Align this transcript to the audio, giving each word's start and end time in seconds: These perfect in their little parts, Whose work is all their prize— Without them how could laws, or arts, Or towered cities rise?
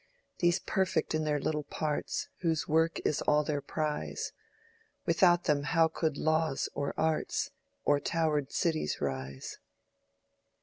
These 0.39 0.57
perfect 0.57 1.13
in 1.13 1.25
their 1.25 1.39
little 1.39 1.61
parts, 1.65 2.27
Whose 2.39 2.67
work 2.67 2.99
is 3.05 3.21
all 3.21 3.43
their 3.43 3.61
prize— 3.61 4.33
Without 5.05 5.43
them 5.43 5.61
how 5.61 5.89
could 5.89 6.17
laws, 6.17 6.67
or 6.73 6.95
arts, 6.97 7.51
Or 7.85 7.99
towered 7.99 8.51
cities 8.51 8.99
rise? 8.99 9.59